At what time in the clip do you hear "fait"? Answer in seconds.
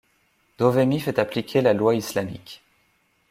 0.99-1.19